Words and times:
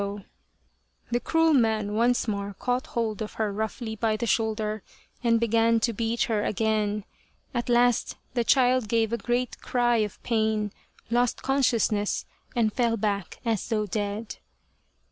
Urasato, 0.01 0.17
or 0.17 0.21
the 0.21 0.23
Crow 0.23 0.25
of 0.25 1.05
Dawn 1.05 1.11
The 1.11 1.19
cruel 1.19 1.53
man 1.53 1.93
once 1.93 2.27
more 2.27 2.55
caught 2.57 2.87
hold 2.87 3.21
of 3.21 3.33
her 3.33 3.53
roughly 3.53 3.95
by 3.95 4.17
the 4.17 4.25
shoulder 4.25 4.81
and 5.23 5.39
began 5.39 5.79
to 5.79 5.93
beat 5.93 6.23
her 6.23 6.41
again. 6.43 7.03
At 7.53 7.69
last 7.69 8.15
the 8.33 8.43
child 8.43 8.87
gave 8.89 9.13
a 9.13 9.17
great 9.17 9.61
cry 9.61 9.97
of 9.97 10.17
pain, 10.23 10.73
lost 11.11 11.43
consciousness, 11.43 12.25
and 12.55 12.73
fell 12.73 12.97
back 12.97 13.37
as 13.45 13.67
though 13.69 13.85
dead. 13.85 14.37